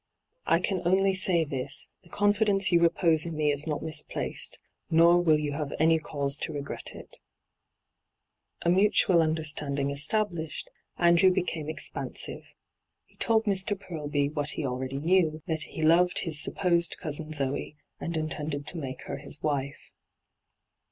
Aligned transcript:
* 0.29 0.45
I 0.47 0.57
can 0.59 0.81
only 0.83 1.13
say 1.13 1.43
this, 1.43 1.89
the 2.01 2.09
confidence 2.09 2.71
yon 2.71 2.81
repose 2.81 3.23
in 3.23 3.35
me 3.37 3.51
is 3.51 3.67
not 3.67 3.83
misplaced, 3.83 4.57
nor 4.89 5.21
will 5.21 5.37
you 5.37 5.51
have 5.51 5.71
any 5.77 5.99
cause 5.99 6.39
to 6.39 6.51
regret 6.51 6.93
if 6.95 7.05
A 8.63 8.71
mutual 8.71 9.21
understanding 9.21 9.91
established, 9.91 10.71
Andrew 10.97 11.29
became 11.29 11.69
expansive. 11.69 12.41
He 13.05 13.15
told 13.17 13.45
Mr. 13.45 13.79
Purlby 13.79 14.29
what 14.33 14.49
he 14.49 14.65
already 14.65 14.97
knew, 14.97 15.43
that 15.45 15.61
he 15.61 15.83
loved 15.83 16.17
his 16.23 16.39
supposed 16.41 16.97
cousin 16.97 17.31
Zoe, 17.31 17.75
and 17.99 18.17
intended 18.17 18.65
to 18.65 18.79
make 18.79 19.03
her 19.03 19.17
his 19.17 19.39
wife. 19.43 19.91